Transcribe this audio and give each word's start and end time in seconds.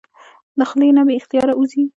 د 0.57 0.59
خلې 0.69 0.89
نه 0.97 1.01
بې 1.07 1.13
اختياره 1.19 1.53
اوځي 1.55 1.83